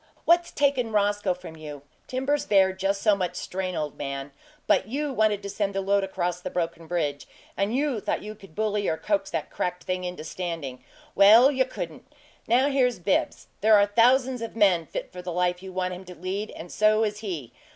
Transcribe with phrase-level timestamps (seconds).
[0.25, 1.83] What's taken Roscoe from you?
[2.07, 4.31] Timbers bear just so much strain, old man;
[4.65, 8.33] but YOU wanted to send the load across the broken bridge, and you thought you
[8.33, 10.83] could bully or coax the cracked thing into standing.
[11.13, 12.11] Well, you couldn't!
[12.47, 13.45] Now here's Bibbs.
[13.61, 16.71] There are thousands of men fit for the life you want him to lead and
[16.71, 17.53] so is he.